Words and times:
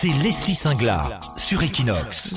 c'est 0.00 0.22
Leslie 0.22 0.54
Singla 0.54 1.18
sur 1.36 1.60
Equinox. 1.60 2.34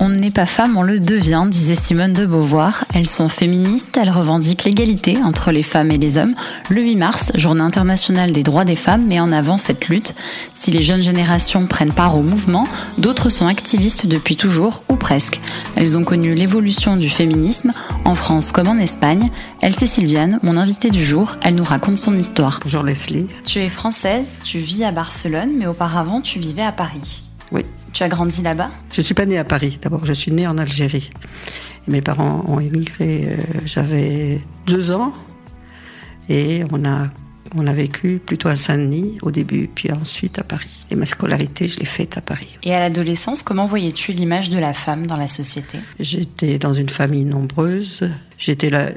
On 0.00 0.08
n'est 0.08 0.30
pas 0.30 0.46
femme, 0.46 0.76
on 0.76 0.82
le 0.82 0.98
devient, 0.98 1.44
disait 1.48 1.74
Simone 1.74 2.12
de 2.12 2.26
Beauvoir. 2.26 2.84
Elles 2.94 3.06
sont 3.06 3.28
féministes, 3.28 3.96
elles 3.96 4.10
revendiquent 4.10 4.64
l'égalité 4.64 5.16
entre 5.24 5.52
les 5.52 5.62
femmes 5.62 5.92
et 5.92 5.98
les 5.98 6.18
hommes. 6.18 6.34
Le 6.68 6.82
8 6.82 6.96
mars, 6.96 7.32
journée 7.36 7.60
internationale 7.60 8.32
des 8.32 8.42
droits 8.42 8.64
des 8.64 8.76
femmes, 8.76 9.06
met 9.06 9.20
en 9.20 9.30
avant 9.30 9.56
cette 9.56 9.88
lutte. 9.88 10.14
Si 10.54 10.72
les 10.72 10.82
jeunes 10.82 11.02
générations 11.02 11.66
prennent 11.66 11.92
part 11.92 12.16
au 12.16 12.22
mouvement, 12.22 12.66
d'autres 12.98 13.30
sont 13.30 13.46
activistes 13.46 14.06
depuis 14.06 14.36
toujours, 14.36 14.82
ou 14.88 14.96
presque. 14.96 15.40
Elles 15.76 15.96
ont 15.96 16.04
connu 16.04 16.34
l'évolution 16.34 16.96
du 16.96 17.08
féminisme, 17.08 17.70
en 18.04 18.14
France 18.14 18.50
comme 18.50 18.68
en 18.68 18.78
Espagne. 18.78 19.30
Elle, 19.60 19.74
c'est 19.74 19.86
Sylviane, 19.86 20.40
mon 20.42 20.56
invitée 20.56 20.90
du 20.90 21.04
jour. 21.04 21.36
Elle 21.42 21.54
nous 21.54 21.64
raconte 21.64 21.98
son 21.98 22.18
histoire. 22.18 22.60
Bonjour 22.64 22.82
Leslie. 22.82 23.28
Tu 23.44 23.60
es 23.60 23.68
française, 23.68 24.40
tu 24.44 24.58
vis 24.58 24.84
à 24.84 24.90
Barcelone, 24.90 25.52
mais 25.56 25.66
auparavant 25.66 26.20
tu 26.20 26.40
vivais 26.40 26.62
à 26.62 26.72
Paris. 26.72 27.22
Oui. 27.52 27.64
Tu 27.92 28.02
as 28.02 28.08
grandi 28.08 28.42
là-bas? 28.42 28.70
Je 28.92 29.02
suis 29.02 29.14
pas 29.14 29.26
née 29.26 29.38
à 29.38 29.44
Paris. 29.44 29.78
D'abord, 29.80 30.04
je 30.04 30.12
suis 30.12 30.32
née 30.32 30.46
en 30.46 30.58
Algérie. 30.58 31.10
Mes 31.86 32.00
parents 32.00 32.44
ont 32.48 32.60
émigré, 32.60 33.26
euh, 33.28 33.36
j'avais 33.66 34.40
deux 34.66 34.90
ans. 34.90 35.12
Et 36.28 36.62
on 36.72 36.84
a, 36.86 37.08
on 37.54 37.66
a 37.66 37.72
vécu 37.72 38.18
plutôt 38.24 38.48
à 38.48 38.56
Saint-Denis 38.56 39.18
au 39.22 39.30
début, 39.30 39.68
puis 39.72 39.92
ensuite 39.92 40.38
à 40.38 40.42
Paris. 40.42 40.86
Et 40.90 40.96
ma 40.96 41.04
scolarité, 41.04 41.68
je 41.68 41.78
l'ai 41.78 41.84
faite 41.84 42.16
à 42.16 42.22
Paris. 42.22 42.58
Et 42.62 42.74
à 42.74 42.80
l'adolescence, 42.80 43.42
comment 43.42 43.66
voyais-tu 43.66 44.12
l'image 44.12 44.48
de 44.48 44.58
la 44.58 44.72
femme 44.72 45.06
dans 45.06 45.18
la 45.18 45.28
société? 45.28 45.78
J'étais 46.00 46.58
dans 46.58 46.72
une 46.72 46.88
famille 46.88 47.26
nombreuse. 47.26 48.08
J'étais 48.38 48.68
la- 48.70 48.90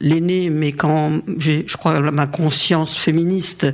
l'aînée, 0.00 0.50
mais 0.50 0.72
quand 0.72 1.20
j'ai, 1.38 1.64
je 1.66 1.76
crois, 1.76 2.00
ma 2.00 2.26
conscience 2.26 2.96
féministe, 2.96 3.66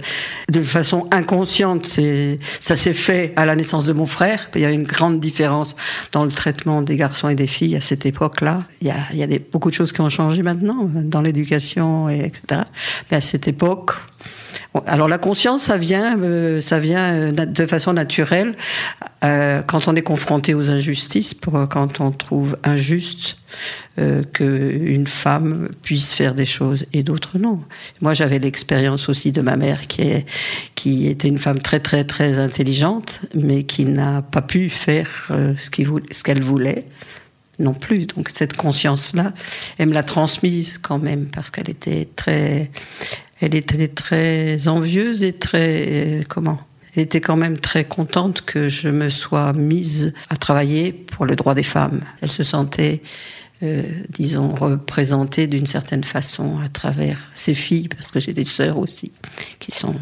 de 0.50 0.60
façon 0.62 1.08
inconsciente, 1.10 1.86
c'est, 1.86 2.38
ça 2.60 2.76
s'est 2.76 2.92
fait 2.92 3.32
à 3.36 3.46
la 3.46 3.56
naissance 3.56 3.86
de 3.86 3.92
mon 3.92 4.06
frère. 4.06 4.48
Il 4.54 4.60
y 4.60 4.64
a 4.64 4.70
une 4.70 4.84
grande 4.84 5.18
différence 5.20 5.74
dans 6.12 6.24
le 6.24 6.30
traitement 6.30 6.82
des 6.82 6.96
garçons 6.96 7.28
et 7.28 7.34
des 7.34 7.46
filles 7.46 7.76
à 7.76 7.80
cette 7.80 8.04
époque-là. 8.06 8.64
Il 8.82 8.88
y 8.88 8.90
a, 8.90 8.96
il 9.12 9.18
y 9.18 9.22
a 9.22 9.38
beaucoup 9.52 9.70
de 9.70 9.74
choses 9.74 9.92
qui 9.92 10.00
ont 10.00 10.10
changé 10.10 10.42
maintenant 10.42 10.88
dans 10.92 11.22
l'éducation 11.22 12.08
et 12.08 12.20
etc. 12.20 12.62
Mais 13.10 13.16
à 13.16 13.20
cette 13.20 13.48
époque, 13.48 13.92
alors 14.86 15.08
la 15.08 15.18
conscience, 15.18 15.64
ça 15.64 15.76
vient, 15.76 16.18
euh, 16.20 16.60
ça 16.60 16.78
vient 16.78 17.14
euh, 17.14 17.32
de 17.32 17.66
façon 17.66 17.92
naturelle 17.92 18.54
euh, 19.24 19.62
quand 19.62 19.88
on 19.88 19.96
est 19.96 20.02
confronté 20.02 20.54
aux 20.54 20.70
injustices, 20.70 21.34
quand 21.70 22.00
on 22.00 22.10
trouve 22.10 22.56
injuste 22.64 23.38
qu'une 24.34 25.06
femme 25.06 25.70
puisse 25.82 26.12
faire 26.12 26.34
des 26.34 26.44
choses 26.44 26.84
et 26.92 27.02
d'autres 27.02 27.38
non. 27.38 27.60
Moi, 28.02 28.12
j'avais 28.12 28.38
l'expérience 28.38 29.08
aussi 29.08 29.32
de 29.32 29.40
ma 29.40 29.56
mère 29.56 29.86
qui, 29.86 31.06
était 31.06 31.28
une 31.28 31.38
femme 31.38 31.58
très 31.58 31.80
très 31.80 32.04
très 32.04 32.38
intelligente, 32.38 33.20
mais 33.34 33.62
qui 33.62 33.86
n'a 33.86 34.20
pas 34.20 34.42
pu 34.42 34.68
faire 34.68 35.30
ce 35.56 35.70
qu'elle 35.70 36.42
voulait 36.42 36.86
non 37.58 37.72
plus. 37.72 38.06
Donc 38.06 38.28
cette 38.32 38.54
conscience-là, 38.54 39.32
elle 39.78 39.88
me 39.88 39.94
l'a 39.94 40.02
transmise 40.02 40.78
quand 40.78 40.98
même 40.98 41.26
parce 41.26 41.50
qu'elle 41.50 41.70
était 41.70 42.06
très, 42.16 42.70
elle 43.40 43.54
était 43.54 43.88
très 43.88 44.68
envieuse 44.68 45.22
et 45.22 45.32
très 45.32 45.84
euh, 45.88 46.22
comment? 46.28 46.58
Elle 46.94 47.02
était 47.02 47.20
quand 47.20 47.36
même 47.36 47.58
très 47.58 47.84
contente 47.84 48.42
que 48.42 48.70
je 48.70 48.88
me 48.88 49.10
sois 49.10 49.52
mise 49.52 50.14
à 50.30 50.36
travailler 50.36 50.92
pour 50.92 51.26
le 51.26 51.36
droit 51.36 51.54
des 51.54 51.62
femmes. 51.62 52.00
Elle 52.22 52.30
se 52.30 52.42
sentait 52.42 53.02
euh, 53.62 53.82
disons, 54.10 54.54
représentée 54.54 55.46
d'une 55.46 55.64
certaine 55.64 56.04
façon 56.04 56.58
à 56.62 56.68
travers 56.68 57.18
ses 57.32 57.54
filles, 57.54 57.88
parce 57.88 58.10
que 58.10 58.20
j'ai 58.20 58.34
des 58.34 58.44
sœurs 58.44 58.76
aussi 58.76 59.12
qui 59.60 59.72
sont 59.72 59.94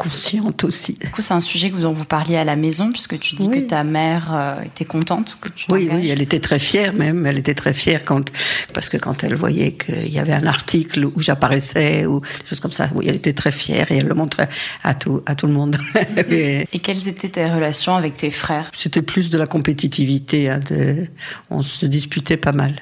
conscientes 0.00 0.64
aussi. 0.64 0.94
Du 0.94 1.10
coup, 1.10 1.20
c'est 1.20 1.34
un 1.34 1.40
sujet 1.40 1.68
dont 1.68 1.92
vous 1.92 2.06
parliez 2.06 2.36
à 2.36 2.44
la 2.44 2.56
maison, 2.56 2.90
puisque 2.90 3.18
tu 3.18 3.34
dis 3.36 3.46
Oui. 3.48 3.62
que 3.64 3.68
ta 3.68 3.84
mère 3.84 4.28
euh, 4.32 4.62
était 4.62 4.86
contente 4.86 5.36
que 5.40 5.50
tu 5.50 5.66
Oui, 5.70 5.90
oui, 5.92 6.08
elle 6.08 6.22
était 6.22 6.40
très 6.40 6.58
fière 6.58 6.94
même. 6.94 7.26
Elle 7.26 7.36
était 7.38 7.52
très 7.54 7.74
fière 7.74 8.02
quand, 8.04 8.30
parce 8.72 8.88
que 8.88 8.96
quand 8.96 9.22
elle 9.24 9.34
voyait 9.34 9.72
qu'il 9.72 10.08
y 10.12 10.18
avait 10.18 10.32
un 10.32 10.46
article 10.46 11.04
où 11.04 11.20
j'apparaissais 11.20 12.06
ou 12.06 12.20
des 12.20 12.46
choses 12.46 12.60
comme 12.60 12.70
ça, 12.70 12.88
oui, 12.94 13.04
elle 13.08 13.16
était 13.16 13.34
très 13.34 13.52
fière 13.52 13.92
et 13.92 13.98
elle 13.98 14.06
le 14.06 14.14
montrait 14.14 14.48
à 14.82 14.94
tout, 14.94 15.22
à 15.26 15.34
tout 15.34 15.46
le 15.46 15.52
monde. 15.52 15.76
Et 16.30 16.78
quelles 16.82 17.06
étaient 17.08 17.28
tes 17.28 17.44
relations 17.46 17.94
avec 17.94 18.16
tes 18.16 18.30
frères? 18.30 18.70
C'était 18.72 19.02
plus 19.02 19.28
de 19.30 19.36
la 19.38 19.46
compétitivité. 19.46 20.48
hein, 20.48 20.60
de, 20.70 21.06
on 21.50 21.62
se 21.62 21.84
disputait 21.86 22.36
pas 22.38 22.52
mal 22.52 22.74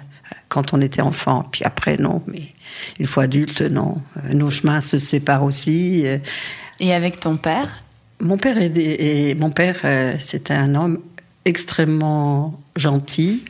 quand 0.49 0.73
on 0.75 0.81
était 0.81 1.03
enfant. 1.03 1.49
Puis 1.51 1.65
après, 1.65 1.97
non. 1.97 2.23
Mais 2.27 2.43
une 3.01 3.07
fois 3.07 3.25
adulte, 3.25 3.63
non. 3.63 4.01
Euh, 4.19 4.35
Nos 4.35 4.51
chemins 4.51 4.81
se 4.81 4.99
séparent 4.99 5.43
aussi. 5.45 6.05
Et 6.81 6.93
avec 6.93 7.21
ton 7.21 7.37
père 7.37 7.83
Mon 8.21 8.37
père, 8.37 8.59
est, 8.59 8.73
est- 8.77 9.39
mon 9.39 9.51
père, 9.51 9.77
euh, 9.85 10.15
c'était 10.21 10.55
un 10.55 10.75
homme 10.75 11.01
extrêmement 11.45 12.59
gentil. 12.77 13.45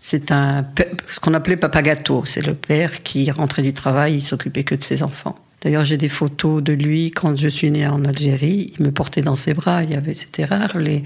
C'est 0.00 0.30
un 0.30 0.64
ce 1.08 1.18
qu'on 1.20 1.34
appelait 1.34 1.56
papa 1.56 1.82
gâteau. 1.82 2.24
C'est 2.24 2.44
le 2.46 2.54
père 2.54 3.02
qui 3.02 3.30
rentrait 3.30 3.62
du 3.62 3.72
travail, 3.72 4.14
il 4.16 4.20
s'occupait 4.22 4.64
que 4.64 4.74
de 4.74 4.82
ses 4.84 5.02
enfants. 5.02 5.34
D'ailleurs, 5.62 5.84
j'ai 5.84 5.96
des 5.96 6.08
photos 6.10 6.62
de 6.62 6.72
lui 6.72 7.10
quand 7.10 7.36
je 7.36 7.48
suis 7.48 7.70
née 7.70 7.86
en 7.88 8.04
Algérie. 8.04 8.72
Il 8.78 8.84
me 8.86 8.92
portait 8.92 9.22
dans 9.22 9.34
ses 9.34 9.52
bras. 9.54 9.82
Il 9.82 9.90
y 9.90 9.94
avait, 9.96 10.14
c'était 10.14 10.44
rare 10.44 10.78
les 10.78 11.02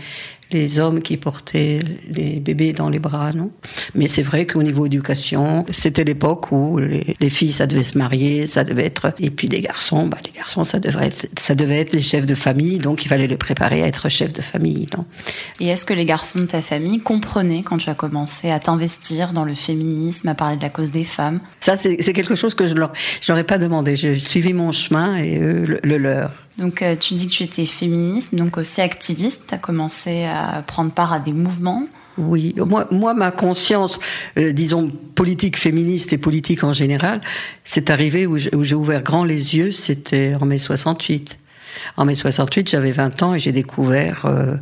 les 0.52 0.78
hommes 0.78 1.00
qui 1.00 1.16
portaient 1.16 1.80
les 2.08 2.40
bébés 2.40 2.72
dans 2.72 2.88
les 2.88 2.98
bras, 2.98 3.32
non? 3.32 3.50
Mais 3.94 4.06
c'est 4.06 4.22
vrai 4.22 4.46
qu'au 4.46 4.62
niveau 4.62 4.86
éducation, 4.86 5.64
c'était 5.70 6.04
l'époque 6.04 6.50
où 6.52 6.78
les, 6.78 7.16
les 7.20 7.30
filles, 7.30 7.52
ça 7.52 7.66
devait 7.66 7.84
se 7.84 7.96
marier, 7.96 8.46
ça 8.46 8.64
devait 8.64 8.86
être, 8.86 9.14
et 9.18 9.30
puis 9.30 9.48
les 9.48 9.60
garçons, 9.60 10.06
bah, 10.06 10.18
les 10.24 10.32
garçons, 10.32 10.64
ça 10.64 10.80
devait 10.80 11.06
être, 11.06 11.28
ça 11.38 11.54
devait 11.54 11.80
être 11.80 11.92
les 11.92 12.02
chefs 12.02 12.26
de 12.26 12.34
famille, 12.34 12.78
donc 12.78 13.04
il 13.04 13.08
fallait 13.08 13.26
les 13.26 13.36
préparer 13.36 13.82
à 13.82 13.86
être 13.86 14.08
chefs 14.08 14.32
de 14.32 14.42
famille, 14.42 14.86
non? 14.96 15.04
Et 15.60 15.68
est-ce 15.68 15.84
que 15.84 15.94
les 15.94 16.04
garçons 16.04 16.40
de 16.40 16.46
ta 16.46 16.62
famille 16.62 16.98
comprenaient 16.98 17.62
quand 17.62 17.78
tu 17.78 17.90
as 17.90 17.94
commencé 17.94 18.50
à 18.50 18.58
t'investir 18.58 19.32
dans 19.32 19.44
le 19.44 19.54
féminisme, 19.54 20.28
à 20.28 20.34
parler 20.34 20.56
de 20.56 20.62
la 20.62 20.70
cause 20.70 20.90
des 20.90 21.04
femmes? 21.04 21.40
Ça, 21.60 21.76
c'est 21.76 22.00
c'est 22.00 22.12
quelque 22.12 22.34
chose 22.34 22.54
que 22.54 22.66
je 22.66 22.74
leur, 22.74 22.92
je 23.20 23.30
leur 23.30 23.38
ai 23.38 23.44
pas 23.44 23.58
demandé. 23.58 23.94
J'ai 23.94 24.14
suivi 24.16 24.52
mon 24.52 24.72
chemin 24.72 25.16
et 25.16 25.38
eux 25.38 25.64
le, 25.66 25.80
le 25.82 25.98
leur. 25.98 26.32
Donc 26.60 26.82
euh, 26.82 26.94
tu 26.94 27.14
dis 27.14 27.26
que 27.26 27.32
tu 27.32 27.42
étais 27.42 27.64
féministe, 27.64 28.34
donc 28.34 28.58
aussi 28.58 28.82
activiste, 28.82 29.46
tu 29.48 29.54
as 29.54 29.58
commencé 29.58 30.24
à 30.24 30.62
prendre 30.66 30.92
part 30.92 31.12
à 31.12 31.18
des 31.18 31.32
mouvements. 31.32 31.86
Oui, 32.18 32.54
moi, 32.68 32.86
moi 32.90 33.14
ma 33.14 33.30
conscience, 33.30 33.98
euh, 34.38 34.52
disons, 34.52 34.92
politique 35.14 35.58
féministe 35.58 36.12
et 36.12 36.18
politique 36.18 36.62
en 36.62 36.74
général, 36.74 37.22
c'est 37.64 37.88
arrivé 37.88 38.26
où 38.26 38.36
j'ai 38.36 38.74
ouvert 38.74 39.02
grand 39.02 39.24
les 39.24 39.56
yeux, 39.56 39.72
c'était 39.72 40.34
en 40.38 40.44
mai 40.44 40.58
68. 40.58 41.38
En 41.96 42.04
mai 42.04 42.14
68, 42.14 42.68
j'avais 42.68 42.90
20 42.90 43.22
ans 43.22 43.34
et 43.34 43.38
j'ai 43.38 43.52
découvert, 43.52 44.26
euh, 44.26 44.56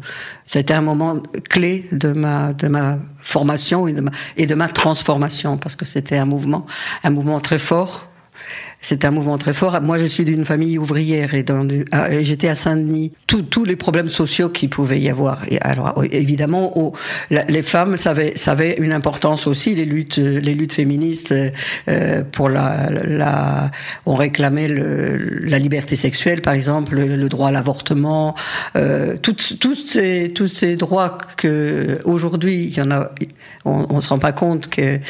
c'était 0.46 0.74
un 0.74 0.82
moment 0.82 1.20
clé 1.48 1.88
de 1.90 2.12
ma, 2.12 2.52
de 2.52 2.68
ma 2.68 2.98
formation 3.16 3.88
et 3.88 3.92
de 3.92 4.02
ma, 4.02 4.12
et 4.36 4.46
de 4.46 4.54
ma 4.54 4.68
transformation, 4.68 5.56
parce 5.56 5.74
que 5.74 5.84
c'était 5.84 6.18
un 6.18 6.26
mouvement, 6.26 6.64
un 7.02 7.10
mouvement 7.10 7.40
très 7.40 7.58
fort, 7.58 8.08
c'était 8.80 9.06
un 9.06 9.10
mouvement 9.10 9.38
très 9.38 9.52
fort. 9.52 9.80
Moi, 9.82 9.98
je 9.98 10.04
suis 10.04 10.24
d'une 10.24 10.44
famille 10.44 10.78
ouvrière 10.78 11.34
et, 11.34 11.44
ah, 11.92 12.06
j'étais 12.22 12.48
à 12.48 12.54
Saint-Denis. 12.54 13.12
Tous- 13.26 13.64
les 13.64 13.76
problèmes 13.76 14.08
sociaux 14.08 14.48
qu'il 14.50 14.70
pouvait 14.70 15.00
y 15.00 15.10
avoir. 15.10 15.40
Et 15.50 15.60
alors, 15.60 16.02
évidemment, 16.12 16.78
au- 16.78 16.92
la- 17.30 17.44
les 17.44 17.62
femmes, 17.62 17.96
ça 17.96 18.12
avait 18.46 18.76
une 18.78 18.92
importance 18.92 19.46
aussi. 19.46 19.74
Les 19.74 19.84
luttes, 19.84 20.18
euh, 20.18 20.40
féministes 20.70 21.34
euh, 21.88 22.22
pour 22.30 22.48
la, 22.48 23.70
on 24.06 24.14
réclamait 24.14 24.68
la 24.68 25.58
liberté 25.58 25.96
sexuelle, 25.96 26.40
par 26.40 26.54
exemple, 26.54 26.94
le, 26.94 27.28
droit 27.28 27.48
à 27.48 27.52
l'avortement, 27.52 28.34
euh, 28.76 29.16
tous 29.20 29.56
ces, 30.48 30.76
droits 30.76 31.18
que 31.36 31.98
aujourd'hui, 32.04 32.66
il 32.66 32.76
y 32.76 32.80
en 32.80 32.90
a, 32.90 33.10
on, 33.64 33.86
on 33.90 34.00
se 34.00 34.08
rend 34.08 34.18
pas 34.18 34.32
compte 34.32 34.68
que 34.68 35.00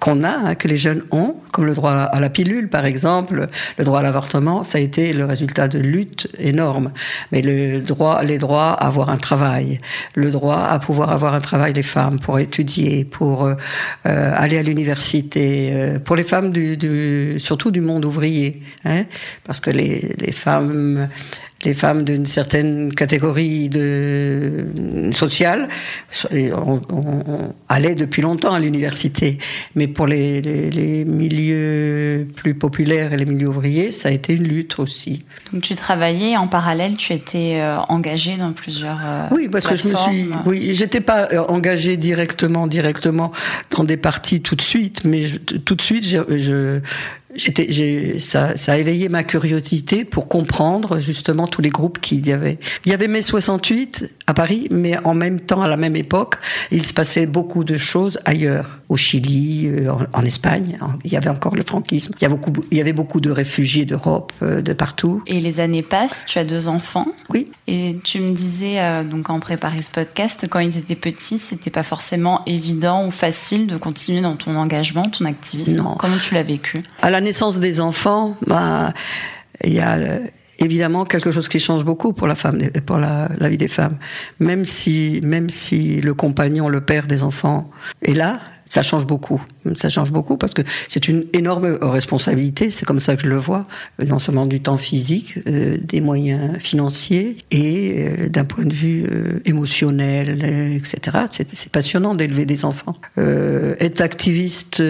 qu'on 0.00 0.24
a, 0.24 0.28
hein, 0.28 0.54
que 0.54 0.68
les 0.68 0.76
jeunes 0.76 1.02
ont, 1.10 1.36
comme 1.52 1.66
le 1.66 1.74
droit 1.74 1.92
à 1.92 2.20
la 2.20 2.27
pilule 2.28 2.68
par 2.68 2.84
exemple, 2.84 3.48
le 3.76 3.84
droit 3.84 4.00
à 4.00 4.02
l'avortement, 4.02 4.64
ça 4.64 4.78
a 4.78 4.80
été 4.80 5.12
le 5.12 5.24
résultat 5.24 5.68
de 5.68 5.78
luttes 5.78 6.28
énormes. 6.38 6.92
Mais 7.32 7.42
le 7.42 7.80
droit, 7.80 8.22
les 8.22 8.38
droits 8.38 8.72
à 8.72 8.86
avoir 8.86 9.10
un 9.10 9.16
travail, 9.16 9.80
le 10.14 10.30
droit 10.30 10.60
à 10.60 10.78
pouvoir 10.78 11.12
avoir 11.12 11.34
un 11.34 11.40
travail 11.40 11.72
les 11.72 11.82
femmes 11.82 12.18
pour 12.18 12.38
étudier, 12.38 13.04
pour 13.04 13.44
euh, 13.44 13.54
aller 14.04 14.58
à 14.58 14.62
l'université, 14.62 15.70
euh, 15.72 15.98
pour 15.98 16.16
les 16.16 16.24
femmes 16.24 16.50
du 16.52 17.36
surtout 17.38 17.70
du 17.70 17.80
monde 17.80 18.04
ouvrier, 18.04 18.60
hein, 18.84 19.04
parce 19.44 19.60
que 19.60 19.70
les, 19.70 20.14
les 20.18 20.32
femmes 20.32 21.08
les 21.64 21.74
femmes 21.74 22.04
d'une 22.04 22.26
certaine 22.26 22.92
catégorie 22.94 23.68
de, 23.68 24.66
sociale 25.12 25.68
on, 26.32 26.80
on, 26.90 27.22
on 27.26 27.54
allait 27.68 27.96
depuis 27.96 28.22
longtemps 28.22 28.52
à 28.52 28.60
l'université. 28.60 29.38
Mais 29.74 29.88
pour 29.88 30.06
les, 30.06 30.40
les, 30.40 30.70
les, 30.70 31.04
milieux 31.04 32.28
plus 32.36 32.54
populaires 32.54 33.12
et 33.12 33.16
les 33.16 33.24
milieux 33.24 33.48
ouvriers, 33.48 33.90
ça 33.90 34.08
a 34.08 34.12
été 34.12 34.34
une 34.34 34.44
lutte 34.46 34.78
aussi. 34.78 35.24
Donc 35.52 35.62
tu 35.62 35.74
travaillais 35.74 36.36
en 36.36 36.46
parallèle, 36.46 36.96
tu 36.96 37.12
étais 37.12 37.58
euh, 37.60 37.76
engagée 37.88 38.36
dans 38.36 38.52
plusieurs. 38.52 39.00
Euh, 39.04 39.26
oui, 39.32 39.48
parce 39.48 39.66
plateformes. 39.66 39.94
que 39.94 40.12
je 40.12 40.20
me 40.20 40.24
suis. 40.24 40.32
Oui, 40.46 40.70
j'étais 40.74 41.00
pas 41.00 41.28
engagée 41.48 41.96
directement, 41.96 42.66
directement 42.66 43.32
dans 43.70 43.84
des 43.84 43.96
partis 43.96 44.40
tout 44.42 44.54
de 44.54 44.62
suite, 44.62 45.04
mais 45.04 45.24
je, 45.24 45.38
tout 45.38 45.74
de 45.74 45.82
suite, 45.82 46.06
je, 46.06 46.18
je 46.36 46.80
ça, 47.36 48.56
ça, 48.56 48.72
a 48.72 48.78
éveillé 48.78 49.08
ma 49.08 49.22
curiosité 49.22 50.04
pour 50.04 50.28
comprendre 50.28 50.98
justement 50.98 51.46
tous 51.46 51.60
les 51.60 51.70
groupes 51.70 52.00
qu'il 52.00 52.26
y 52.26 52.32
avait. 52.32 52.58
Il 52.84 52.90
y 52.90 52.94
avait 52.94 53.08
mai 53.08 53.22
68 53.22 54.10
à 54.28 54.34
Paris, 54.34 54.68
mais 54.70 54.94
en 55.04 55.14
même 55.14 55.40
temps, 55.40 55.62
à 55.62 55.68
la 55.68 55.78
même 55.78 55.96
époque, 55.96 56.34
il 56.70 56.84
se 56.84 56.92
passait 56.92 57.24
beaucoup 57.24 57.64
de 57.64 57.78
choses 57.78 58.20
ailleurs, 58.26 58.80
au 58.90 58.98
Chili, 58.98 59.66
euh, 59.66 59.90
en, 60.12 60.22
Espagne. 60.22 60.78
Il 61.02 61.10
y 61.10 61.16
avait 61.16 61.30
encore 61.30 61.56
le 61.56 61.62
franquisme. 61.62 62.12
Il 62.20 62.22
y 62.22 62.26
avait 62.26 62.36
beaucoup, 62.36 62.52
il 62.70 62.76
y 62.76 62.80
avait 62.82 62.92
beaucoup 62.92 63.20
de 63.20 63.30
réfugiés 63.30 63.86
d'Europe, 63.86 64.34
euh, 64.42 64.60
de 64.60 64.74
partout. 64.74 65.22
Et 65.26 65.40
les 65.40 65.60
années 65.60 65.82
passent. 65.82 66.26
Tu 66.26 66.38
as 66.38 66.44
deux 66.44 66.68
enfants. 66.68 67.06
Oui. 67.30 67.50
Et 67.68 67.96
tu 68.04 68.20
me 68.20 68.34
disais 68.34 68.80
euh, 68.80 69.02
donc 69.02 69.30
en 69.30 69.40
préparant 69.40 69.80
ce 69.82 69.90
podcast, 69.90 70.46
quand 70.50 70.58
ils 70.58 70.76
étaient 70.76 70.94
petits, 70.94 71.38
c'était 71.38 71.70
pas 71.70 71.82
forcément 71.82 72.42
évident 72.44 73.06
ou 73.06 73.10
facile 73.10 73.66
de 73.66 73.78
continuer 73.78 74.20
dans 74.20 74.36
ton 74.36 74.56
engagement, 74.56 75.08
ton 75.08 75.24
activisme. 75.24 75.78
Non. 75.78 75.96
Comment 75.98 76.18
tu 76.18 76.34
l'as 76.34 76.42
vécu? 76.42 76.82
La 77.02 77.22
naissance 77.22 77.60
des 77.60 77.80
enfants, 77.80 78.36
bah, 78.46 78.92
il 79.64 79.72
y 79.72 79.80
a 79.80 79.96
évidemment 80.58 81.04
quelque 81.04 81.30
chose 81.30 81.48
qui 81.48 81.60
change 81.60 81.84
beaucoup 81.84 82.12
pour 82.12 82.26
la 82.26 82.34
femme, 82.34 82.58
pour 82.84 82.98
la, 82.98 83.28
vie 83.48 83.56
des 83.56 83.68
femmes. 83.68 83.96
Même 84.40 84.64
si, 84.64 85.20
même 85.22 85.50
si 85.50 86.00
le 86.00 86.14
compagnon, 86.14 86.68
le 86.68 86.80
père 86.80 87.06
des 87.06 87.22
enfants 87.22 87.70
est 88.02 88.14
là, 88.14 88.40
ça 88.64 88.82
change 88.82 89.06
beaucoup. 89.06 89.42
Ça 89.76 89.88
change 89.88 90.12
beaucoup 90.12 90.36
parce 90.36 90.52
que 90.52 90.60
c'est 90.88 91.08
une 91.08 91.24
énorme 91.32 91.78
responsabilité. 91.80 92.70
C'est 92.70 92.84
comme 92.84 93.00
ça 93.00 93.16
que 93.16 93.22
je 93.22 93.28
le 93.28 93.38
vois. 93.38 93.66
Non 94.06 94.18
seulement 94.18 94.44
du 94.44 94.60
temps 94.60 94.76
physique, 94.76 95.38
euh, 95.46 95.78
des 95.82 96.02
moyens 96.02 96.58
financiers 96.58 97.38
et 97.50 97.94
euh, 97.96 98.28
d'un 98.28 98.44
point 98.44 98.66
de 98.66 98.74
vue 98.74 99.06
émotionnel, 99.46 100.76
etc. 100.76 101.16
C'est 101.30 101.72
passionnant 101.72 102.14
d'élever 102.14 102.44
des 102.44 102.66
enfants. 102.66 102.94
être 103.16 104.02
activiste 104.02 104.82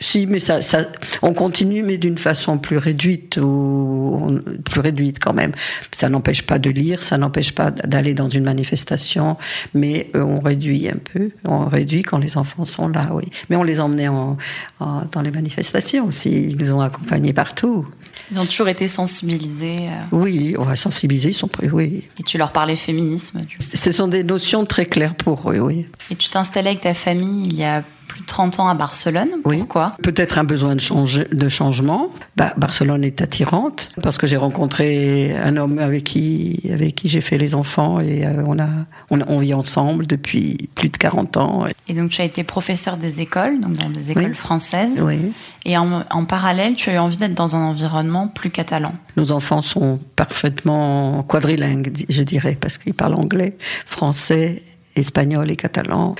si, 0.00 0.26
mais 0.26 0.40
ça, 0.40 0.62
ça, 0.62 0.86
on 1.20 1.34
continue, 1.34 1.82
mais 1.82 1.98
d'une 1.98 2.18
façon 2.18 2.58
plus 2.58 2.78
réduite 2.78 3.36
ou 3.36 4.38
plus 4.64 4.80
réduite 4.80 5.18
quand 5.18 5.34
même. 5.34 5.52
Ça 5.94 6.08
n'empêche 6.08 6.42
pas 6.42 6.58
de 6.58 6.70
lire, 6.70 7.02
ça 7.02 7.18
n'empêche 7.18 7.52
pas 7.52 7.70
d'aller 7.70 8.14
dans 8.14 8.28
une 8.28 8.44
manifestation, 8.44 9.36
mais 9.74 10.10
euh, 10.16 10.22
on 10.22 10.40
réduit 10.40 10.88
un 10.88 10.96
peu. 10.96 11.30
On 11.44 11.66
réduit 11.66 12.02
quand 12.02 12.18
les 12.18 12.38
enfants 12.38 12.64
sont 12.64 12.88
là, 12.88 13.10
oui. 13.12 13.24
Mais 13.50 13.56
on 13.56 13.62
les 13.62 13.78
emmenait 13.78 14.08
en, 14.08 14.36
dans 14.80 15.22
les 15.22 15.30
manifestations 15.30 16.06
aussi. 16.06 16.48
Ils 16.50 16.56
nous 16.56 16.72
ont 16.72 16.80
accompagnés 16.80 17.34
partout. 17.34 17.86
Ils 18.30 18.40
ont 18.40 18.46
toujours 18.46 18.68
été 18.68 18.88
sensibilisés. 18.88 19.88
Euh. 19.88 20.02
Oui, 20.12 20.54
on 20.58 20.62
va 20.62 20.76
sensibiliser, 20.76 21.30
ils 21.30 21.34
sont 21.34 21.48
prêts, 21.48 21.68
oui. 21.70 22.04
Et 22.18 22.22
tu 22.22 22.38
leur 22.38 22.52
parlais 22.52 22.76
féminisme. 22.76 23.42
Ce 23.58 23.92
sont 23.92 24.08
des 24.08 24.24
notions 24.24 24.64
très 24.64 24.86
claires 24.86 25.14
pour 25.14 25.50
eux, 25.52 25.58
oui. 25.58 25.88
Et 26.10 26.16
tu 26.16 26.30
t'installais 26.30 26.70
avec 26.70 26.80
ta 26.80 26.94
famille 26.94 27.48
il 27.48 27.56
y 27.56 27.64
a 27.64 27.82
plus 28.20 28.22
de 28.22 28.26
30 28.26 28.60
ans 28.60 28.68
à 28.68 28.74
Barcelone. 28.74 29.28
Oui. 29.44 29.58
Pourquoi? 29.58 29.96
Peut-être 30.02 30.38
un 30.38 30.44
besoin 30.44 30.74
de 30.74 31.48
changement. 31.48 32.10
Bah, 32.36 32.52
Barcelone 32.56 33.04
est 33.04 33.22
attirante 33.22 33.90
parce 34.02 34.18
que 34.18 34.26
j'ai 34.26 34.36
rencontré 34.36 35.36
un 35.36 35.56
homme 35.56 35.78
avec 35.78 36.04
qui, 36.04 36.60
avec 36.72 36.96
qui 36.96 37.08
j'ai 37.08 37.20
fait 37.20 37.38
les 37.38 37.54
enfants 37.54 38.00
et 38.00 38.26
euh, 38.26 38.44
on, 38.46 38.58
a, 38.58 38.68
on, 39.10 39.38
vit 39.38 39.54
ensemble 39.54 40.06
depuis 40.06 40.68
plus 40.74 40.88
de 40.88 40.96
40 40.96 41.36
ans. 41.36 41.64
Et 41.88 41.94
donc 41.94 42.10
tu 42.10 42.20
as 42.20 42.24
été 42.24 42.44
professeur 42.44 42.96
des 42.96 43.20
écoles, 43.20 43.60
donc 43.60 43.74
dans 43.74 43.90
des 43.90 44.10
écoles 44.10 44.34
françaises. 44.34 45.00
Oui. 45.02 45.32
Et 45.64 45.76
en, 45.76 46.04
en, 46.10 46.24
parallèle, 46.24 46.74
tu 46.74 46.90
as 46.90 46.94
eu 46.94 46.98
envie 46.98 47.16
d'être 47.16 47.34
dans 47.34 47.56
un 47.56 47.60
environnement 47.60 48.28
plus 48.28 48.50
catalan. 48.50 48.92
Nos 49.16 49.32
enfants 49.32 49.62
sont 49.62 49.98
parfaitement 50.16 51.22
quadrilingues, 51.22 51.92
je 52.08 52.22
dirais, 52.22 52.56
parce 52.60 52.78
qu'ils 52.78 52.94
parlent 52.94 53.14
anglais, 53.14 53.56
français, 53.86 54.62
espagnol 54.96 55.50
et 55.50 55.56
catalan 55.56 56.14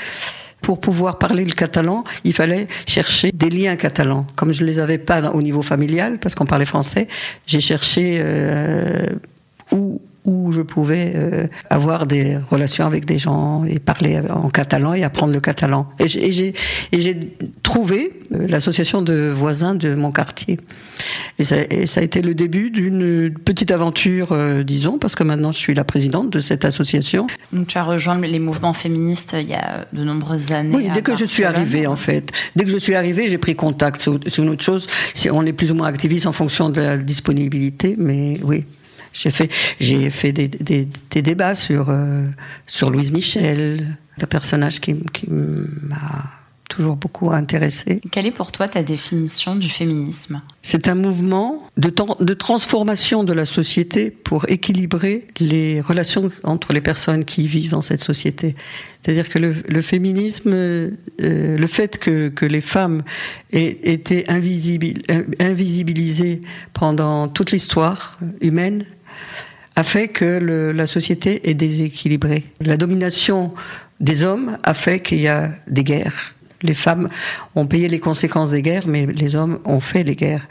pour 0.62 0.80
pouvoir 0.80 1.18
parler 1.18 1.44
le 1.44 1.52
catalan, 1.52 2.04
il 2.24 2.32
fallait 2.32 2.68
chercher 2.86 3.32
des 3.32 3.50
liens 3.50 3.76
catalans. 3.76 4.26
Comme 4.36 4.52
je 4.52 4.62
ne 4.62 4.66
les 4.66 4.78
avais 4.78 4.98
pas 4.98 5.30
au 5.30 5.42
niveau 5.42 5.62
familial, 5.62 6.18
parce 6.18 6.34
qu'on 6.34 6.46
parlait 6.46 6.66
français, 6.66 7.08
j'ai 7.46 7.60
cherché 7.60 8.20
euh, 8.20 9.06
où, 9.72 10.00
où 10.24 10.52
je 10.52 10.60
pouvais 10.60 11.12
euh, 11.14 11.46
avoir 11.70 12.06
des 12.06 12.36
relations 12.36 12.86
avec 12.86 13.06
des 13.06 13.18
gens 13.18 13.64
et 13.64 13.78
parler 13.78 14.20
en 14.28 14.50
catalan 14.50 14.92
et 14.92 15.02
apprendre 15.02 15.32
le 15.32 15.40
catalan. 15.40 15.88
Et 15.98 16.08
j'ai 16.08 17.16
trouvé 17.62 18.12
euh, 18.32 18.46
l'association 18.46 19.00
de 19.00 19.32
voisins 19.34 19.74
de 19.74 19.94
mon 19.94 20.12
quartier. 20.12 20.58
Et 21.38 21.44
ça, 21.44 21.56
ça 21.86 22.00
a 22.00 22.04
été 22.04 22.20
le 22.20 22.34
début 22.34 22.70
d'une 22.70 23.32
petite 23.32 23.70
aventure, 23.70 24.32
euh, 24.32 24.62
disons, 24.62 24.98
parce 24.98 25.14
que 25.14 25.24
maintenant 25.24 25.52
je 25.52 25.58
suis 25.58 25.74
la 25.74 25.84
présidente 25.84 26.30
de 26.30 26.38
cette 26.38 26.66
association. 26.66 27.26
Donc 27.52 27.68
tu 27.68 27.78
as 27.78 27.84
rejoint 27.84 28.18
les 28.20 28.38
mouvements 28.38 28.74
féministes 28.74 29.34
il 29.40 29.48
y 29.48 29.54
a 29.54 29.86
de 29.92 30.04
nombreuses 30.04 30.52
années. 30.52 30.76
Oui, 30.76 30.90
dès 30.92 31.02
que 31.02 31.16
je 31.16 31.24
suis 31.24 31.44
arrivée 31.44 31.86
en 31.86 31.96
fait. 31.96 32.30
Dès 32.56 32.64
que 32.64 32.70
je 32.70 32.76
suis 32.76 32.94
arrivée, 32.94 33.30
j'ai 33.30 33.38
pris 33.38 33.56
contact. 33.56 34.06
C'est 34.26 34.38
une 34.38 34.50
autre 34.50 34.62
chose. 34.62 34.86
On 35.30 35.46
est 35.46 35.54
plus 35.54 35.72
ou 35.72 35.74
moins 35.74 35.86
activiste 35.86 36.26
en 36.26 36.32
fonction 36.32 36.68
de 36.68 36.80
la 36.80 36.98
disponibilité, 36.98 37.96
mais 37.98 38.38
oui. 38.44 38.66
J'ai 39.12 39.30
fait, 39.30 39.50
j'ai 39.80 40.10
fait 40.10 40.32
des, 40.32 40.48
des, 40.48 40.88
des, 41.10 41.22
débats 41.22 41.54
sur, 41.54 41.90
euh, 41.90 42.26
sur 42.66 42.90
Louise 42.90 43.12
Michel, 43.12 43.96
un 44.20 44.26
personnage 44.26 44.80
qui, 44.80 44.96
qui 45.12 45.28
m'a 45.28 46.40
toujours 46.70 46.96
beaucoup 46.96 47.30
intéressé. 47.32 48.00
Quelle 48.10 48.24
est 48.26 48.30
pour 48.30 48.50
toi 48.52 48.68
ta 48.68 48.82
définition 48.82 49.56
du 49.56 49.68
féminisme? 49.68 50.40
C'est 50.62 50.88
un 50.88 50.94
mouvement 50.94 51.68
de, 51.76 51.92
de, 52.20 52.34
transformation 52.34 53.24
de 53.24 53.34
la 53.34 53.44
société 53.44 54.10
pour 54.10 54.48
équilibrer 54.48 55.26
les 55.40 55.82
relations 55.82 56.30
entre 56.44 56.72
les 56.72 56.80
personnes 56.80 57.26
qui 57.26 57.46
vivent 57.46 57.72
dans 57.72 57.82
cette 57.82 58.02
société. 58.02 58.54
C'est-à-dire 59.02 59.28
que 59.28 59.38
le, 59.38 59.54
le 59.68 59.82
féminisme, 59.82 60.52
euh, 60.54 60.90
le 61.18 61.66
fait 61.66 61.98
que, 61.98 62.28
que, 62.28 62.46
les 62.46 62.60
femmes 62.60 63.02
aient 63.52 63.78
été 63.82 64.24
invisibilisées 64.28 66.42
pendant 66.72 67.26
toute 67.28 67.50
l'histoire 67.50 68.18
humaine 68.40 68.86
a 69.76 69.82
fait 69.82 70.08
que 70.08 70.72
la 70.74 70.86
société 70.86 71.48
est 71.48 71.54
déséquilibrée. 71.54 72.44
La 72.60 72.76
domination 72.76 73.52
des 74.00 74.24
hommes 74.24 74.58
a 74.62 74.74
fait 74.74 75.00
qu'il 75.00 75.20
y 75.20 75.28
a 75.28 75.50
des 75.68 75.84
guerres. 75.84 76.34
Les 76.62 76.74
femmes 76.74 77.08
ont 77.54 77.66
payé 77.66 77.88
les 77.88 78.00
conséquences 78.00 78.50
des 78.50 78.62
guerres, 78.62 78.86
mais 78.86 79.06
les 79.06 79.34
hommes 79.34 79.58
ont 79.64 79.80
fait 79.80 80.04
les 80.04 80.16
guerres. 80.16 80.46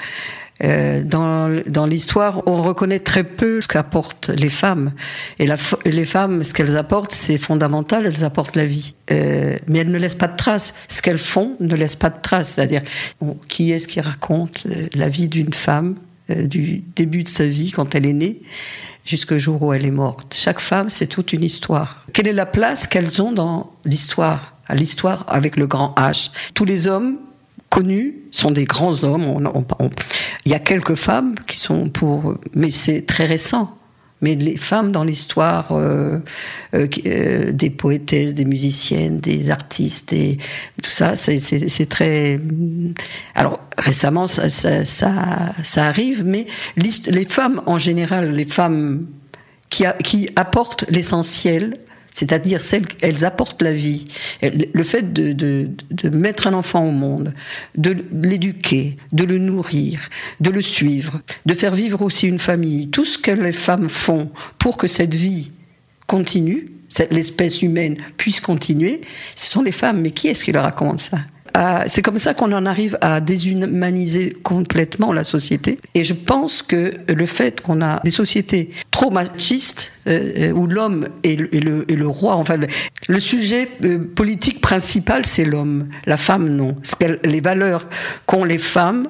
Euh, 0.62 1.04
dans, 1.04 1.62
dans 1.68 1.86
l'histoire, 1.86 2.42
on 2.46 2.62
reconnaît 2.62 3.00
très 3.00 3.24
peu 3.24 3.62
ce 3.62 3.68
qu'apportent 3.68 4.30
les 4.30 4.50
femmes. 4.50 4.92
Et 5.38 5.48
les 5.86 6.06
femmes, 6.06 6.44
ce 6.44 6.54
qu'elles 6.54 6.78
apportent, 6.78 7.14
c'est 7.14 7.38
fondamental, 7.38 8.06
elles 8.06 8.24
apportent 8.24 8.56
la 8.56 8.66
vie. 8.66 8.96
Euh, 9.12 9.58
mais 9.68 9.80
elles 9.80 9.92
ne 9.92 9.98
laissent 9.98 10.16
pas 10.16 10.28
de 10.28 10.36
traces. 10.36 10.74
Ce 10.88 11.02
qu'elles 11.02 11.18
font 11.20 11.56
ne 11.60 11.76
laisse 11.76 11.96
pas 11.96 12.10
de 12.10 12.22
traces. 12.22 12.56
C'est-à-dire, 12.56 12.82
qui 13.48 13.72
est-ce 13.72 13.88
qui 13.88 14.02
raconte 14.02 14.66
euh, 14.66 14.88
la 14.94 15.08
vie 15.08 15.30
d'une 15.30 15.54
femme 15.54 15.96
du 16.36 16.84
début 16.96 17.24
de 17.24 17.30
sa 17.30 17.46
vie, 17.46 17.72
quand 17.72 17.96
elle 17.96 18.06
est 18.06 18.14
née, 18.14 18.42
jusqu'au 19.06 19.40
jour 19.40 19.62
où 19.62 19.74
elle 19.74 19.86
est 19.86 19.92
morte. 19.92 20.36
Chaque 20.38 20.60
femme, 20.60 20.90
c'est 20.90 21.08
toute 21.08 21.34
une 21.34 21.44
histoire. 21.44 22.06
Quelle 22.14 22.28
est 22.28 22.34
la 22.34 22.46
place 22.46 22.88
qu'elles 22.88 23.22
ont 23.22 23.32
dans 23.32 23.72
l'histoire 23.86 24.54
l'histoire 24.76 25.26
avec 25.28 25.58
le 25.58 25.66
grand 25.66 25.96
H? 25.98 26.30
Tous 26.54 26.66
les 26.66 26.88
hommes 26.88 27.18
connus 27.70 28.18
sont 28.32 28.52
des 28.52 28.66
grands 28.66 29.04
hommes. 29.04 29.52
il 30.46 30.52
y 30.52 30.56
a 30.56 30.60
quelques 30.60 30.96
femmes 30.96 31.36
qui 31.48 31.58
sont 31.58 31.90
pour, 31.90 32.36
mais 32.54 32.72
c'est 32.72 33.06
très 33.06 33.26
récent 33.26 33.79
mais 34.22 34.36
les 34.36 34.58
femmes 34.58 34.92
dans 34.92 35.04
l'histoire 35.04 35.72
euh, 35.72 36.20
euh, 36.74 36.88
euh, 37.06 37.52
des 37.52 37.70
poétesses, 37.70 38.34
des 38.34 38.46
musiciennes, 38.46 39.20
des 39.20 39.50
artistes, 39.50 40.14
et 40.14 40.38
tout 40.84 40.92
ça, 40.92 41.16
c'est 41.16 41.90
très. 41.90 42.40
Alors 43.36 43.60
récemment, 43.78 44.28
ça, 44.28 45.54
arrive, 45.78 46.24
mais 46.26 46.46
les 46.76 47.26
femmes 47.26 47.62
en 47.66 47.80
général, 47.80 48.32
les 48.32 48.46
femmes 48.46 49.06
qui 49.70 50.30
apportent 50.36 50.86
l'essentiel 50.90 51.78
c'est-à-dire 52.12 52.62
celles, 52.62 52.86
elles 53.02 53.26
apportent 53.26 53.62
la 53.62 53.74
vie. 53.74 54.06
Le 54.42 54.84
fait 54.84 55.14
de, 55.14 55.34
de, 55.34 55.70
de, 55.92 56.10
mettre 56.10 56.48
un 56.48 56.54
enfant 56.54 56.88
au 56.88 56.92
monde, 56.92 57.34
de 57.78 57.96
l'éduquer, 58.12 58.98
de 59.12 59.24
le 59.24 59.38
nourrir, 59.38 60.10
de 60.40 60.50
le 60.50 60.62
suivre, 60.62 61.22
de 61.46 61.54
faire 61.54 61.74
vivre 61.74 62.02
aussi 62.02 62.28
une 62.28 62.40
famille, 62.40 62.90
tout 62.90 63.06
ce 63.06 63.18
que 63.18 63.32
les 63.32 63.52
femmes 63.52 63.90
font 63.90 64.30
pour 64.58 64.78
que 64.78 64.88
cette 64.88 65.14
vie 65.14 65.52
continue, 66.08 66.68
l'espèce 67.12 67.62
humaine 67.62 67.98
puisse 68.18 68.40
continuer, 68.40 69.02
ce 69.36 69.50
sont 69.52 69.62
les 69.62 69.72
femmes. 69.72 70.02
Mais 70.02 70.12
qui 70.12 70.28
est-ce 70.28 70.44
qui 70.44 70.52
leur 70.52 70.64
raconte 70.64 71.02
ça? 71.02 71.20
C'est 71.88 72.02
comme 72.02 72.18
ça 72.18 72.34
qu'on 72.34 72.52
en 72.52 72.66
arrive 72.66 72.98
à 73.02 73.22
déshumaniser 73.22 74.34
complètement 74.44 75.14
la 75.14 75.24
société. 75.24 75.80
Et 75.96 76.04
je 76.04 76.14
pense 76.14 76.62
que 76.62 76.94
le 77.08 77.26
fait 77.26 77.62
qu'on 77.62 77.82
a 77.82 78.00
des 78.04 78.12
sociétés 78.12 78.72
trop 78.92 79.12
machistes, 79.12 79.92
euh, 80.08 80.32
euh, 80.38 80.52
où 80.52 80.66
l'homme 80.66 81.08
est, 81.24 81.36
le, 81.36 82.08
roi, 82.08 82.36
enfin, 82.36 82.56
le, 83.08 83.20
sujet 83.20 83.68
euh, 83.84 84.00
politique 84.00 84.62
principal, 84.62 85.26
c'est 85.26 85.46
l'homme. 85.46 85.88
La 86.06 86.18
femme, 86.18 86.50
non. 86.50 86.76
Les 87.24 87.42
valeurs 87.42 87.88
qu'ont 88.26 88.44
les 88.44 88.58
femmes, 88.58 89.08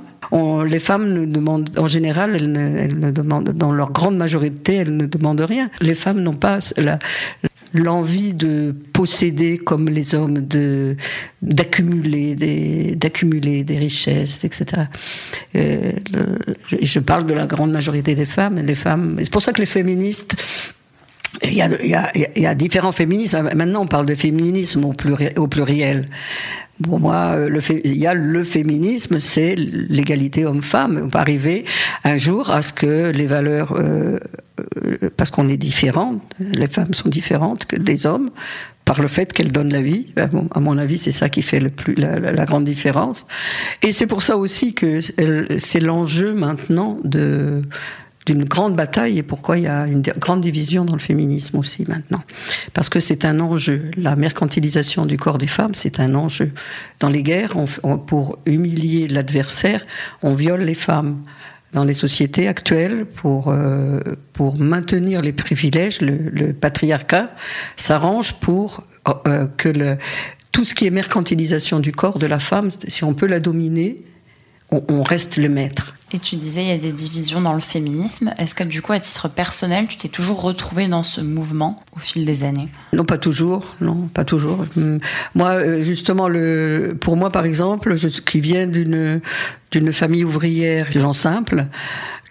les 0.65 0.79
femmes 0.79 1.13
ne 1.13 1.25
demandent, 1.25 1.69
en 1.77 1.87
général, 1.87 2.35
elles 2.35 2.51
ne, 2.51 3.11
demandent, 3.11 3.49
dans 3.49 3.71
leur 3.71 3.91
grande 3.91 4.17
majorité, 4.17 4.75
elles 4.75 4.95
ne 4.95 5.05
demandent 5.05 5.41
rien. 5.41 5.69
Les 5.79 5.95
femmes 5.95 6.21
n'ont 6.21 6.33
pas 6.33 6.59
la, 6.77 6.99
l'envie 7.73 8.33
de 8.33 8.75
posséder 8.93 9.57
comme 9.57 9.89
les 9.89 10.15
hommes, 10.15 10.39
de 10.39 10.95
d'accumuler 11.41 12.35
des 12.35 12.95
d'accumuler 12.95 13.63
des 13.63 13.77
richesses, 13.77 14.43
etc. 14.43 14.83
Euh, 15.55 15.91
je 16.81 16.99
parle 16.99 17.25
de 17.25 17.33
la 17.33 17.45
grande 17.45 17.71
majorité 17.71 18.15
des 18.15 18.25
femmes. 18.25 18.57
Les 18.57 18.75
femmes, 18.75 19.17
c'est 19.19 19.31
pour 19.31 19.41
ça 19.41 19.53
que 19.53 19.61
les 19.61 19.67
féministes 19.67 20.35
il 21.43 21.53
y, 21.53 21.61
a, 21.61 21.69
il, 21.83 21.89
y 21.89 21.93
a, 21.93 22.11
il 22.35 22.41
y, 22.41 22.47
a, 22.47 22.55
différents 22.55 22.91
féminismes. 22.91 23.49
Maintenant, 23.55 23.83
on 23.83 23.87
parle 23.87 24.07
de 24.07 24.15
féminisme 24.15 24.83
au. 24.83 24.93
Au 25.37 25.47
pluriel. 25.47 26.07
Pour 26.83 26.99
moi, 26.99 27.35
le 27.35 27.59
il 27.83 27.97
y 27.97 28.07
a 28.07 28.13
le 28.13 28.43
féminisme, 28.43 29.19
c'est 29.19 29.55
l'égalité 29.55 30.45
homme-femme. 30.45 31.01
On 31.03 31.07
va 31.07 31.19
arriver 31.19 31.65
un 32.03 32.17
jour 32.17 32.51
à 32.51 32.61
ce 32.61 32.71
que 32.71 33.11
les 33.11 33.25
valeurs, 33.25 33.73
euh, 33.73 34.17
euh, 34.59 35.09
parce 35.17 35.29
qu'on 35.29 35.49
est 35.49 35.57
différents, 35.57 36.19
les 36.39 36.67
femmes 36.67 36.93
sont 36.93 37.09
différentes 37.09 37.65
que 37.65 37.75
des 37.75 38.05
hommes, 38.05 38.29
par 38.85 39.01
le 39.01 39.07
fait 39.07 39.33
qu'elles 39.33 39.51
donnent 39.51 39.73
la 39.73 39.81
vie. 39.81 40.07
À 40.51 40.59
mon 40.59 40.77
avis, 40.77 40.97
c'est 40.97 41.11
ça 41.11 41.27
qui 41.29 41.41
fait 41.41 41.59
le 41.59 41.69
plus, 41.69 41.95
la, 41.95 42.19
la 42.19 42.45
grande 42.45 42.63
différence. 42.63 43.27
Et 43.83 43.91
c'est 43.91 44.07
pour 44.07 44.23
ça 44.23 44.37
aussi 44.37 44.73
que 44.73 44.99
c'est 45.57 45.79
l'enjeu 45.79 46.33
maintenant 46.33 46.97
de 47.03 47.61
d'une 48.29 48.45
grande 48.45 48.75
bataille 48.75 49.17
et 49.17 49.23
pourquoi 49.23 49.57
il 49.57 49.63
y 49.63 49.67
a 49.67 49.87
une 49.87 50.01
grande 50.01 50.41
division 50.41 50.85
dans 50.85 50.93
le 50.93 50.99
féminisme 50.99 51.57
aussi 51.57 51.83
maintenant. 51.87 52.21
Parce 52.73 52.87
que 52.87 52.99
c'est 52.99 53.25
un 53.25 53.39
enjeu. 53.39 53.89
La 53.97 54.15
mercantilisation 54.15 55.07
du 55.07 55.17
corps 55.17 55.39
des 55.39 55.47
femmes, 55.47 55.73
c'est 55.73 55.99
un 55.99 56.13
enjeu. 56.13 56.51
Dans 56.99 57.09
les 57.09 57.23
guerres, 57.23 57.55
pour 58.05 58.37
humilier 58.45 59.07
l'adversaire, 59.07 59.83
on 60.21 60.35
viole 60.35 60.61
les 60.61 60.75
femmes. 60.75 61.23
Dans 61.73 61.83
les 61.83 61.95
sociétés 61.95 62.47
actuelles, 62.47 63.05
pour, 63.05 63.47
euh, 63.47 63.99
pour 64.33 64.59
maintenir 64.59 65.23
les 65.23 65.33
privilèges, 65.33 66.01
le, 66.01 66.17
le 66.31 66.53
patriarcat 66.53 67.31
s'arrange 67.77 68.33
pour 68.33 68.83
euh, 69.27 69.47
que 69.57 69.69
le, 69.69 69.97
tout 70.51 70.65
ce 70.65 70.75
qui 70.75 70.85
est 70.85 70.91
mercantilisation 70.91 71.79
du 71.79 71.91
corps 71.91 72.19
de 72.19 72.27
la 72.27 72.39
femme, 72.39 72.69
si 72.87 73.03
on 73.03 73.15
peut 73.15 73.27
la 73.27 73.39
dominer, 73.39 74.03
on, 74.71 74.83
on 74.89 75.03
reste 75.03 75.37
le 75.37 75.49
maître. 75.49 75.95
Et 76.11 76.17
tu 76.17 76.37
disais, 76.37 76.63
il 76.63 76.67
y 76.69 76.71
a 76.71 76.77
des 76.77 76.91
divisions 76.91 77.39
dans 77.39 77.53
le 77.53 77.59
féminisme. 77.59 78.33
Est-ce 78.39 78.55
que 78.55 78.63
du 78.63 78.81
coup, 78.81 78.93
à 78.93 78.99
titre 78.99 79.29
personnel, 79.29 79.85
tu 79.87 79.97
t'es 79.97 80.07
toujours 80.07 80.41
retrouvé 80.41 80.87
dans 80.87 81.03
ce 81.03 81.21
mouvement 81.21 81.83
au 81.95 81.99
fil 81.99 82.25
des 82.25 82.43
années? 82.43 82.67
Non, 82.93 83.05
pas 83.05 83.19
toujours. 83.19 83.75
Non, 83.79 84.09
pas 84.11 84.23
toujours. 84.23 84.65
Hum, 84.75 84.99
moi, 85.35 85.51
euh, 85.51 85.83
justement, 85.83 86.27
le, 86.27 86.97
pour 86.99 87.15
moi, 87.15 87.29
par 87.29 87.45
exemple, 87.45 87.95
je, 87.95 88.07
qui 88.07 88.39
viens 88.39 88.65
d'une 88.65 89.21
d'une 89.71 89.93
famille 89.93 90.23
ouvrière, 90.23 90.87
de 90.91 90.99
gens 90.99 91.13
simples, 91.13 91.67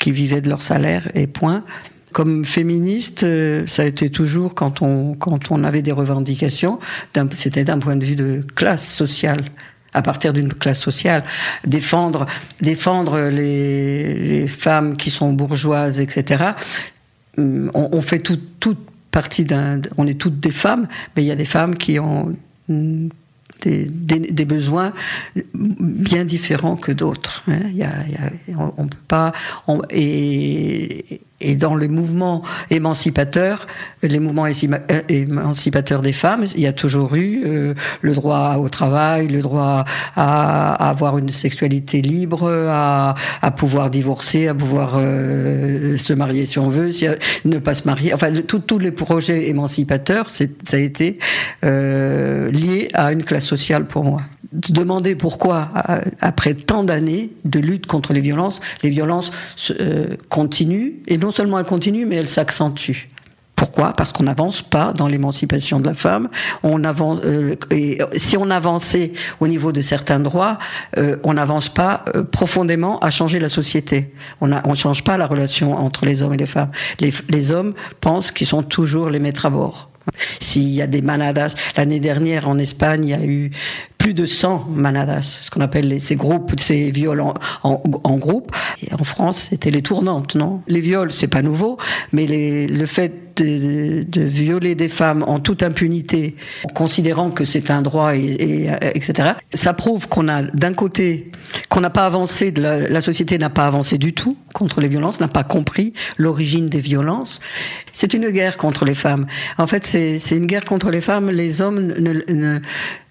qui 0.00 0.10
vivaient 0.10 0.40
de 0.40 0.48
leur 0.48 0.60
salaire 0.60 1.08
et 1.14 1.28
point. 1.28 1.62
Comme 2.10 2.44
féministe, 2.44 3.22
euh, 3.22 3.62
ça 3.68 3.82
a 3.82 3.84
été 3.84 4.10
toujours 4.10 4.56
quand 4.56 4.82
on 4.82 5.14
quand 5.14 5.52
on 5.52 5.62
avait 5.62 5.82
des 5.82 5.92
revendications, 5.92 6.80
c'était 7.32 7.62
d'un 7.62 7.78
point 7.78 7.94
de 7.94 8.04
vue 8.04 8.16
de 8.16 8.44
classe 8.56 8.92
sociale 8.92 9.44
à 9.94 10.02
partir 10.02 10.32
d'une 10.32 10.52
classe 10.52 10.80
sociale, 10.80 11.24
défendre, 11.66 12.26
défendre 12.60 13.28
les, 13.28 14.46
femmes 14.48 14.96
qui 14.96 15.10
sont 15.10 15.32
bourgeoises, 15.32 16.00
etc. 16.00 16.52
On, 17.36 17.70
on 17.74 18.02
fait 18.02 18.18
tout, 18.18 18.38
partie 19.10 19.44
d'un, 19.44 19.80
on 19.96 20.06
est 20.06 20.18
toutes 20.18 20.40
des 20.40 20.50
femmes, 20.50 20.88
mais 21.16 21.22
il 21.22 21.26
y 21.26 21.30
a 21.30 21.36
des 21.36 21.44
femmes 21.44 21.76
qui 21.76 21.98
ont 21.98 22.36
des, 22.68 23.86
des, 23.86 24.44
besoins 24.44 24.92
bien 25.54 26.24
différents 26.24 26.76
que 26.76 26.92
d'autres. 26.92 27.42
Hein. 27.48 27.60
Y 27.72 27.82
a, 27.82 27.92
on, 28.56 28.72
on, 28.76 28.86
peut 28.86 28.98
pas. 29.08 29.32
Et 31.40 31.54
dans 31.54 31.76
les 31.76 31.88
mouvements 31.88 32.42
émancipateurs, 32.70 33.66
les 34.02 34.18
mouvements 34.18 34.46
émancipateurs 35.08 36.02
des 36.02 36.12
femmes, 36.12 36.44
il 36.54 36.60
y 36.60 36.66
a 36.66 36.72
toujours 36.72 37.14
eu 37.14 37.42
euh, 37.46 37.74
le 38.00 38.14
droit 38.14 38.56
au 38.58 38.68
travail, 38.68 39.28
le 39.28 39.40
droit 39.40 39.84
à, 40.16 40.88
avoir 40.88 41.18
une 41.18 41.30
sexualité 41.30 42.02
libre, 42.02 42.50
à, 42.68 43.14
à, 43.40 43.50
pouvoir 43.52 43.90
divorcer, 43.90 44.48
à 44.48 44.54
pouvoir 44.54 44.96
euh, 44.96 45.96
se 45.96 46.12
marier 46.12 46.44
si 46.44 46.58
on 46.58 46.70
veut, 46.70 46.90
si, 46.90 47.06
ne 47.44 47.58
pas 47.58 47.74
se 47.74 47.84
marier. 47.86 48.12
Enfin, 48.14 48.32
tous 48.32 48.78
les 48.78 48.90
projets 48.90 49.48
émancipateurs, 49.48 50.30
ça 50.30 50.44
a 50.72 50.76
été 50.76 51.18
euh, 51.64 52.50
lié 52.50 52.88
à 52.94 53.12
une 53.12 53.22
classe 53.22 53.44
sociale 53.44 53.86
pour 53.86 54.04
moi 54.04 54.20
demander 54.52 55.14
pourquoi, 55.14 55.70
après 56.20 56.54
tant 56.54 56.84
d'années 56.84 57.32
de 57.44 57.58
lutte 57.58 57.86
contre 57.86 58.12
les 58.12 58.20
violences, 58.20 58.60
les 58.82 58.90
violences 58.90 59.30
euh, 59.80 60.16
continuent, 60.28 60.94
et 61.06 61.18
non 61.18 61.32
seulement 61.32 61.58
elles 61.58 61.66
continuent, 61.66 62.06
mais 62.06 62.16
elles 62.16 62.28
s'accentuent. 62.28 63.10
Pourquoi? 63.58 63.92
Parce 63.92 64.12
qu'on 64.12 64.22
n'avance 64.22 64.62
pas 64.62 64.92
dans 64.92 65.08
l'émancipation 65.08 65.80
de 65.80 65.88
la 65.88 65.94
femme. 65.94 66.28
On 66.62 66.84
avance, 66.84 67.18
euh, 67.24 67.56
si 68.14 68.36
on 68.36 68.50
avançait 68.50 69.12
au 69.40 69.48
niveau 69.48 69.72
de 69.72 69.80
certains 69.80 70.20
droits, 70.20 70.58
euh, 70.96 71.16
on 71.24 71.34
n'avance 71.34 71.68
pas 71.68 72.04
euh, 72.14 72.22
profondément 72.22 73.00
à 73.00 73.10
changer 73.10 73.40
la 73.40 73.48
société. 73.48 74.14
On 74.40 74.46
ne 74.46 74.74
change 74.74 75.02
pas 75.02 75.18
la 75.18 75.26
relation 75.26 75.76
entre 75.76 76.06
les 76.06 76.22
hommes 76.22 76.34
et 76.34 76.36
les 76.36 76.46
femmes. 76.46 76.70
Les, 77.00 77.10
les 77.30 77.50
hommes 77.50 77.74
pensent 78.00 78.30
qu'ils 78.30 78.46
sont 78.46 78.62
toujours 78.62 79.10
les 79.10 79.18
maîtres 79.18 79.46
à 79.46 79.50
bord. 79.50 79.90
S'il 80.40 80.68
y 80.68 80.80
a 80.80 80.86
des 80.86 81.02
manadas, 81.02 81.54
l'année 81.76 82.00
dernière 82.00 82.48
en 82.48 82.58
Espagne, 82.58 83.04
il 83.04 83.10
y 83.10 83.14
a 83.14 83.24
eu 83.24 83.50
plus 83.98 84.14
de 84.14 84.26
100 84.26 84.66
manadas, 84.70 85.40
ce 85.42 85.50
qu'on 85.50 85.60
appelle 85.60 85.88
les, 85.88 85.98
ces 85.98 86.16
groupes, 86.16 86.52
ces 86.56 86.90
viols 86.90 87.20
en, 87.20 87.34
en, 87.64 87.82
en, 88.04 88.16
groupe. 88.16 88.54
En 88.92 89.04
France, 89.04 89.48
c'était 89.50 89.70
les 89.70 89.82
tournantes, 89.82 90.36
non? 90.36 90.62
Les 90.68 90.80
viols, 90.80 91.12
c'est 91.12 91.26
pas 91.28 91.42
nouveau, 91.42 91.78
mais 92.12 92.26
les, 92.26 92.68
le 92.68 92.86
fait 92.86 93.28
de, 93.42 94.04
de, 94.04 94.22
violer 94.22 94.74
des 94.74 94.88
femmes 94.88 95.24
en 95.26 95.40
toute 95.40 95.62
impunité, 95.62 96.36
en 96.64 96.68
considérant 96.68 97.30
que 97.30 97.44
c'est 97.44 97.70
un 97.70 97.82
droit, 97.82 98.14
et, 98.16 98.20
et, 98.20 98.70
etc., 98.94 99.30
ça 99.52 99.72
prouve 99.74 100.08
qu'on 100.08 100.28
a 100.28 100.42
d'un 100.42 100.74
côté, 100.74 101.32
qu'on 101.68 101.80
n'a 101.80 101.90
pas 101.90 102.06
avancé, 102.06 102.50
de 102.52 102.62
la, 102.62 102.78
la 102.78 103.00
société 103.00 103.38
n'a 103.38 103.50
pas 103.50 103.66
avancé 103.66 103.98
du 103.98 104.12
tout 104.12 104.36
contre 104.54 104.80
les 104.80 104.88
violences, 104.88 105.20
n'a 105.20 105.28
pas 105.28 105.44
compris 105.44 105.92
l'origine 106.16 106.68
des 106.68 106.80
violences. 106.80 107.40
C'est 107.92 108.14
une 108.14 108.30
guerre 108.30 108.56
contre 108.56 108.84
les 108.84 108.94
femmes. 108.94 109.26
En 109.56 109.66
fait, 109.66 109.86
c'est 109.86 110.36
une 110.36 110.46
guerre 110.46 110.64
contre 110.64 110.90
les 110.90 111.00
femmes. 111.00 111.30
Les 111.30 111.62
hommes 111.62 111.80
ne, 111.80 112.12
ne 112.32 112.60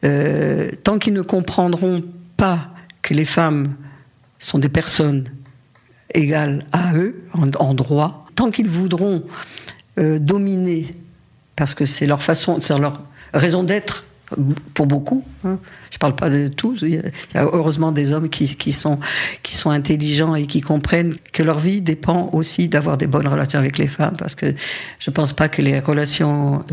euh, 0.03 0.71
tant 0.83 0.99
qu'ils 0.99 1.13
ne 1.13 1.21
comprendront 1.21 2.03
pas 2.35 2.69
que 3.01 3.13
les 3.13 3.25
femmes 3.25 3.75
sont 4.39 4.59
des 4.59 4.69
personnes 4.69 5.29
égales 6.13 6.65
à 6.71 6.95
eux 6.95 7.23
en, 7.33 7.73
droit, 7.73 8.25
tant 8.35 8.49
qu'ils 8.49 8.69
voudront 8.69 9.23
euh, 9.97 10.19
dominer, 10.19 10.95
parce 11.55 11.73
que 11.73 11.85
c'est 11.85 12.05
leur 12.05 12.21
façon, 12.21 12.59
c'est 12.59 12.77
leur 12.77 13.01
raison 13.33 13.63
d'être 13.63 14.05
pour 14.73 14.87
beaucoup. 14.87 15.23
Hein. 15.45 15.57
Je 15.91 15.97
parle 15.97 16.15
pas 16.15 16.29
de 16.29 16.47
tous. 16.49 16.79
Il 16.81 16.95
y 16.95 17.37
a 17.37 17.43
heureusement 17.45 17.91
des 17.91 18.11
hommes 18.11 18.29
qui, 18.29 18.73
sont, 18.73 18.99
intelligents 19.65 20.35
et 20.35 20.45
qui 20.47 20.61
comprennent 20.61 21.15
que 21.33 21.43
leur 21.43 21.59
vie 21.59 21.81
dépend 21.81 22.29
aussi 22.33 22.67
d'avoir 22.67 22.97
des 22.97 23.07
bonnes 23.07 23.27
relations 23.27 23.59
avec 23.59 23.77
les 23.77 23.87
femmes, 23.87 24.15
parce 24.17 24.35
que 24.35 24.53
je 24.99 25.09
pense 25.09 25.33
pas 25.33 25.47
que 25.49 25.61
les 25.61 25.79
relations, 25.79 26.63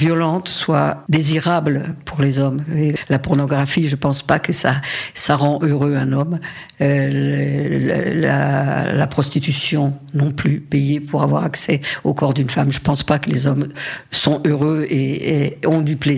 violentes 0.00 0.48
soient 0.48 1.04
désirables 1.08 1.94
pour 2.04 2.20
les 2.20 2.38
hommes. 2.38 2.62
La 3.08 3.18
pornographie, 3.18 3.88
je 3.88 3.96
pense 3.96 4.22
pas 4.22 4.38
que 4.38 4.52
ça, 4.52 4.80
rend 5.28 5.60
heureux 5.62 5.96
un 5.96 6.12
homme. 6.12 6.40
Euh, 6.80 8.14
la, 8.14 9.06
prostitution 9.06 9.94
non 10.12 10.30
plus, 10.30 10.60
payer 10.60 11.00
pour 11.00 11.22
avoir 11.22 11.44
accès 11.44 11.80
au 12.04 12.12
corps 12.12 12.34
d'une 12.34 12.50
femme. 12.50 12.72
Je 12.72 12.80
pense 12.80 13.02
pas 13.02 13.18
que 13.18 13.30
les 13.30 13.46
hommes 13.46 13.68
sont 14.10 14.42
heureux 14.44 14.84
et 14.90 15.58
ont 15.64 15.80
du 15.80 15.96
plaisir 15.96 16.15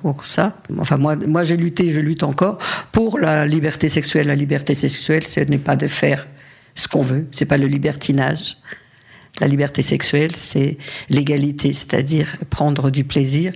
pour 0.00 0.26
ça. 0.26 0.56
Enfin, 0.78 0.96
moi, 0.96 1.16
moi 1.16 1.44
j'ai 1.44 1.56
lutté, 1.56 1.92
je 1.92 2.00
lutte 2.00 2.22
encore 2.22 2.58
pour 2.92 3.18
la 3.18 3.46
liberté 3.46 3.88
sexuelle. 3.88 4.26
La 4.26 4.34
liberté 4.34 4.74
sexuelle, 4.74 5.26
ce 5.26 5.40
n'est 5.40 5.58
pas 5.58 5.76
de 5.76 5.86
faire 5.86 6.26
ce 6.74 6.88
qu'on 6.88 7.02
veut, 7.02 7.26
c'est 7.30 7.44
pas 7.44 7.58
le 7.58 7.66
libertinage. 7.66 8.58
La 9.40 9.48
liberté 9.48 9.82
sexuelle, 9.82 10.36
c'est 10.36 10.78
l'égalité, 11.08 11.72
c'est-à-dire 11.72 12.36
prendre 12.50 12.90
du 12.90 13.04
plaisir. 13.04 13.52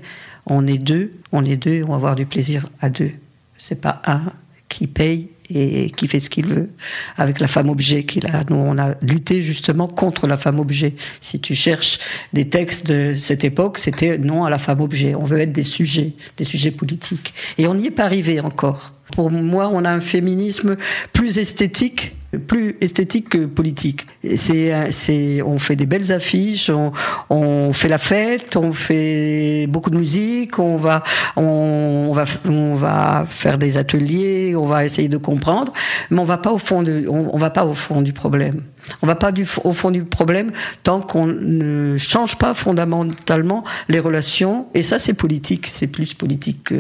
On 0.47 0.67
est 0.67 0.79
deux, 0.79 1.13
on 1.33 1.45
est 1.45 1.57
deux, 1.57 1.83
on 1.85 1.91
va 1.91 1.97
avoir 1.97 2.17
du 2.17 2.27
plaisir 2.27 2.69
à 2.81 2.89
deux. 2.89 3.13
C'est 3.59 3.81
pas 3.81 4.03
un 4.07 4.33
qui 4.69 4.87
paye 4.87 5.29
et 5.51 5.91
qui 5.91 6.09
fait 6.09 6.21
ce 6.21 6.31
qu'il 6.31 6.47
veut 6.47 6.71
avec 7.17 7.41
la 7.41 7.47
femme 7.47 7.69
objet 7.69 8.05
qu'il 8.05 8.27
a. 8.27 8.45
Nous, 8.49 8.57
on 8.57 8.79
a 8.79 8.95
lutté 9.03 9.43
justement 9.43 9.87
contre 9.89 10.27
la 10.27 10.37
femme 10.37 10.59
objet. 10.59 10.95
Si 11.21 11.41
tu 11.41 11.55
cherches 11.55 11.99
des 12.33 12.49
textes 12.49 12.87
de 12.87 13.15
cette 13.15 13.45
époque, 13.45 13.79
c'était 13.79 14.19
non 14.19 14.45
à 14.45 14.51
la 14.51 14.59
femme 14.59 14.81
objet. 14.81 15.15
On 15.15 15.25
veut 15.25 15.41
être 15.41 15.53
des 15.53 15.63
sujets, 15.63 16.13
des 16.37 16.45
sujets 16.45 16.71
politiques. 16.71 17.35
Et 17.59 17.67
on 17.67 17.75
n'y 17.75 17.87
est 17.87 17.91
pas 17.91 18.05
arrivé 18.05 18.41
encore. 18.41 18.93
Pour 19.13 19.31
moi, 19.31 19.71
on 19.73 19.85
a 19.85 19.91
un 19.91 20.01
féminisme 20.01 20.77
plus 21.13 21.39
esthétique 21.39 22.16
plus 22.47 22.77
esthétique 22.81 23.31
que 23.31 23.47
politique. 23.47 24.03
C'est, 24.37 24.93
c'est, 24.93 25.43
on 25.43 25.59
fait 25.59 25.77
des 25.77 25.87
belles 25.87 26.13
affiches, 26.13 26.71
on, 26.71 26.93
on, 27.31 27.73
fait 27.73 27.89
la 27.89 27.99
fête, 27.99 28.57
on 28.57 28.73
fait 28.73 29.67
beaucoup 29.69 29.91
de 29.91 29.99
musique, 29.99 30.59
on 30.59 30.77
va, 30.77 31.03
on, 31.37 32.13
va, 32.13 32.25
on 32.47 32.75
va 32.75 33.27
faire 33.29 33.59
des 33.59 33.79
ateliers, 33.79 34.55
on 34.57 34.67
va 34.67 34.85
essayer 34.85 35.09
de 35.09 35.17
comprendre, 35.17 35.73
mais 36.11 36.19
on 36.19 36.25
va 36.25 36.39
pas 36.39 36.53
au 36.53 36.59
fond 36.59 36.83
de, 36.83 37.07
on, 37.09 37.39
va 37.39 37.51
pas 37.51 37.65
au 37.65 37.75
fond 37.75 38.03
du 38.03 38.13
problème. 38.13 38.63
On 39.03 39.07
va 39.07 39.17
pas 39.17 39.33
du, 39.33 39.47
au 39.65 39.73
fond 39.73 39.91
du 39.91 40.05
problème 40.05 40.53
tant 40.83 41.01
qu'on 41.01 41.27
ne 41.27 41.99
change 41.99 42.37
pas 42.37 42.55
fondamentalement 42.55 43.65
les 43.89 43.99
relations. 43.99 44.67
Et 44.75 44.83
ça, 44.83 44.99
c'est 44.99 45.15
politique. 45.15 45.67
C'est 45.67 45.89
plus 45.89 46.15
politique 46.15 46.73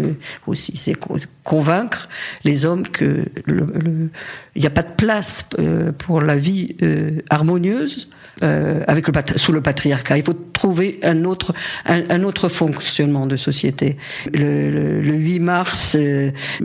aussi. 0.46 0.76
C'est 0.76 0.94
convaincre 1.46 2.08
les 2.42 2.66
hommes 2.66 2.86
que 2.88 3.24
il 4.56 4.60
n'y 4.60 4.66
a 4.66 4.70
pas 4.70 4.82
de 4.82 4.92
place 4.96 5.44
euh, 5.58 5.92
pour 5.92 6.20
la 6.20 6.36
vie 6.36 6.76
euh, 6.82 7.20
harmonieuse 7.30 8.08
euh, 8.42 8.82
avec 8.88 9.06
le, 9.06 9.14
sous 9.36 9.52
le 9.52 9.60
patriarcat. 9.60 10.18
Il 10.18 10.24
faut 10.24 10.34
trouver 10.52 10.98
un 11.02 11.24
autre, 11.24 11.54
un, 11.86 12.22
autre 12.24 12.48
fonctionnement 12.48 13.26
de 13.26 13.36
société. 13.36 13.96
Le, 14.34 15.00
8 15.02 15.38
mars, 15.40 15.96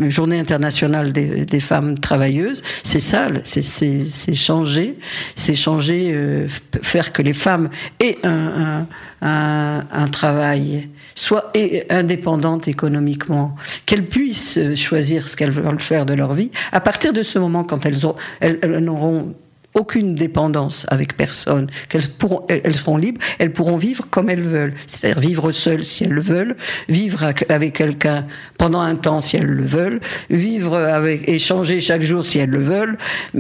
journée 0.10 0.40
internationale 0.40 1.14
des, 1.14 1.60
femmes 1.60 2.00
travailleuses, 2.00 2.64
c'est 2.84 3.00
ça, 3.00 3.28
c'est 3.44 4.36
changer, 4.36 4.98
c'est 5.36 5.56
changer, 5.56 6.48
faire 6.82 7.12
que 7.12 7.22
les 7.22 7.34
femmes 7.34 7.70
aient 8.00 8.18
un, 8.24 8.88
un, 9.22 9.86
un 9.92 10.08
travail 10.08 10.90
soit 11.16 11.52
indépendantes 11.90 12.68
économiquement, 12.68 13.56
qu'elles 13.86 14.08
puissent 14.08 14.60
choisir 14.76 15.28
ce 15.28 15.36
qu'elles 15.36 15.52
veulent 15.52 15.82
faire 15.82 16.06
de 16.06 16.14
leur 16.14 16.34
vie. 16.34 16.52
À 16.72 16.82
partir 16.82 17.14
de 17.14 17.24
ce 17.24 17.40
moment, 17.40 17.64
quand 17.64 17.86
elles, 17.86 18.06
ont, 18.06 18.16
elles, 18.40 18.60
n'auront 18.80 19.34
aucune 19.74 20.16
dépendance 20.16 20.86
avec 20.90 21.16
personne, 21.16 21.68
qu'elles 21.88 22.08
pourront, 22.08 22.46
elles 22.50 22.76
seront 22.76 22.98
libres, 22.98 23.22
elles 23.40 23.54
pourront 23.54 23.78
vivre 23.78 24.06
comme 24.10 24.30
elles 24.30 24.42
veulent, 24.42 24.74
c'est-à-dire 24.86 25.22
vivre 25.22 25.52
seules 25.52 25.86
si 25.86 26.04
elles 26.04 26.12
le 26.12 26.22
veulent, 26.22 26.56
vivre 26.90 27.32
avec 27.48 27.74
quelqu'un 27.74 28.26
pendant 28.58 28.82
un 28.82 28.96
temps 28.96 29.22
si 29.22 29.38
elles 29.38 29.46
le 29.46 29.64
veulent, 29.64 30.02
vivre 30.30 30.76
avec, 30.76 31.28
échanger 31.30 31.80
chaque 31.80 32.02
jour 32.02 32.26
si 32.26 32.40
elles 32.40 32.50
le 32.50 32.62
veulent, 32.62 32.98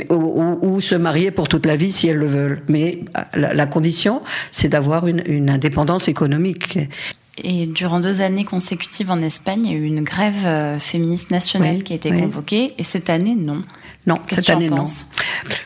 ou, 0.10 0.80
se 0.80 0.96
marier 0.96 1.32
pour 1.32 1.48
toute 1.48 1.66
la 1.66 1.76
vie 1.76 1.92
si 1.92 2.08
elles 2.08 2.18
le 2.18 2.28
veulent. 2.28 2.62
Mais 2.70 3.02
la, 3.36 3.66
condition, 3.66 4.22
c'est 4.52 4.70
d'avoir 4.70 5.08
une, 5.08 5.22
une 5.26 5.50
indépendance 5.50 6.08
économique. 6.08 6.80
Et 7.38 7.66
durant 7.66 8.00
deux 8.00 8.22
années 8.22 8.44
consécutives 8.44 9.10
en 9.10 9.22
Espagne, 9.22 9.66
il 9.66 9.72
y 9.72 9.76
a 9.76 9.78
eu 9.78 9.86
une 9.86 10.04
grève 10.04 10.46
euh, 10.46 10.80
féministe 10.80 11.32
nationale 11.32 11.84
qui 11.84 11.94
a 11.94 11.96
été 11.96 12.10
convoquée. 12.10 12.74
Et 12.78 12.84
cette 12.84 13.10
année, 13.10 13.36
non. 13.36 13.64
Non, 14.06 14.18
cette 14.30 14.50
année, 14.50 14.70
non. 14.70 14.84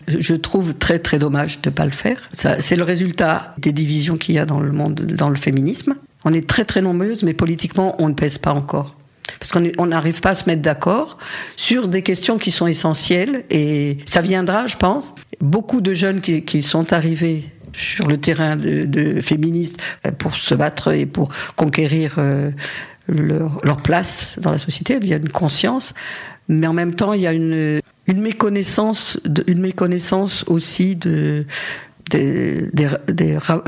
Je 0.07 0.35
trouve 0.35 0.75
très, 0.75 0.99
très 0.99 1.19
dommage 1.19 1.61
de 1.61 1.69
ne 1.69 1.75
pas 1.75 1.85
le 1.85 1.91
faire. 1.91 2.29
C'est 2.33 2.75
le 2.75 2.83
résultat 2.83 3.55
des 3.57 3.71
divisions 3.71 4.15
qu'il 4.17 4.35
y 4.35 4.39
a 4.39 4.45
dans 4.45 4.59
le 4.59 4.71
monde, 4.71 5.01
dans 5.01 5.29
le 5.29 5.37
féminisme. 5.37 5.95
On 6.23 6.33
est 6.33 6.47
très, 6.47 6.65
très 6.65 6.81
nombreuses, 6.81 7.23
mais 7.23 7.33
politiquement, 7.33 7.95
on 7.99 8.09
ne 8.09 8.13
pèse 8.13 8.37
pas 8.37 8.53
encore. 8.53 8.95
Parce 9.39 9.51
qu'on 9.51 9.85
n'arrive 9.87 10.21
pas 10.21 10.31
à 10.31 10.35
se 10.35 10.47
mettre 10.47 10.61
d'accord 10.61 11.17
sur 11.55 11.87
des 11.87 12.03
questions 12.03 12.37
qui 12.37 12.51
sont 12.51 12.67
essentielles. 12.67 13.45
Et 13.49 13.97
ça 14.05 14.21
viendra, 14.21 14.67
je 14.67 14.75
pense. 14.75 15.15
Beaucoup 15.41 15.81
de 15.81 15.93
jeunes 15.93 16.21
qui, 16.21 16.43
qui 16.43 16.61
sont 16.61 16.93
arrivés 16.93 17.45
sur 17.77 18.07
le 18.07 18.17
terrain 18.17 18.55
de, 18.55 19.21
féministes 19.21 19.77
euh, 20.05 20.11
pour 20.11 20.35
se 20.35 20.55
battre 20.55 20.93
et 20.93 21.05
pour 21.05 21.29
conquérir 21.55 22.15
euh, 22.17 22.51
leur, 23.07 23.77
place 23.83 24.37
dans 24.41 24.51
la 24.51 24.59
société. 24.59 24.97
Il 25.01 25.07
y 25.07 25.13
a 25.13 25.17
une 25.17 25.29
conscience, 25.29 25.93
mais 26.47 26.67
en 26.67 26.73
même 26.73 26.95
temps, 26.95 27.13
il 27.13 27.21
y 27.21 27.27
a 27.27 27.33
une, 27.33 27.79
une 28.07 28.21
méconnaissance, 28.21 29.19
une 29.47 29.61
méconnaissance 29.61 30.43
aussi 30.47 30.95
de 30.95 31.45
des, 32.11 32.69
des, 32.71 32.87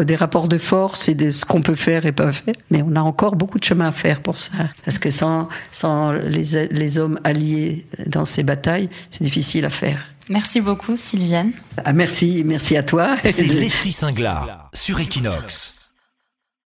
des, 0.05 0.15
rapports 0.15 0.47
de 0.47 0.59
force 0.59 1.09
et 1.09 1.15
de 1.15 1.31
ce 1.31 1.43
qu'on 1.43 1.61
peut 1.61 1.75
faire 1.75 2.05
et 2.05 2.11
pas 2.11 2.31
faire. 2.31 2.53
Mais 2.69 2.83
on 2.83 2.95
a 2.95 3.01
encore 3.01 3.35
beaucoup 3.35 3.57
de 3.57 3.63
chemin 3.63 3.87
à 3.87 3.91
faire 3.91 4.21
pour 4.21 4.37
ça. 4.37 4.53
Parce 4.85 4.99
que 4.99 5.09
sans, 5.09 5.49
sans 5.71 6.11
les, 6.11 6.67
les 6.69 6.97
hommes 6.99 7.19
alliés 7.23 7.87
dans 8.05 8.25
ces 8.25 8.43
batailles, 8.43 8.89
c'est 9.09 9.23
difficile 9.23 9.65
à 9.65 9.69
faire. 9.69 9.99
Merci 10.29 10.61
beaucoup, 10.61 10.95
Sylviane. 10.95 11.53
Ah, 11.85 11.93
merci, 11.93 12.43
merci 12.45 12.75
à 12.75 12.83
toi. 12.83 13.15
C'est 13.23 13.41
Leslie 13.43 13.93
Singla 13.93 14.69
sur 14.73 14.99
Equinox. 14.99 15.76